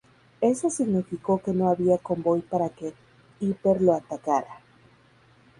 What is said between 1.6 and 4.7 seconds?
había convoy para que Hipper lo atacara.